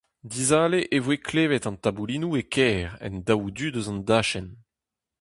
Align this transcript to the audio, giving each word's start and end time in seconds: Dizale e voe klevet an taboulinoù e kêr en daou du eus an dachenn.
Dizale 0.31 0.79
e 0.95 0.97
voe 1.05 1.17
klevet 1.27 1.65
an 1.69 1.77
taboulinoù 1.83 2.33
e 2.41 2.43
kêr 2.53 2.87
en 3.05 3.15
daou 3.27 3.43
du 3.57 3.67
eus 3.77 3.87
an 3.91 3.99
dachenn. 4.07 4.49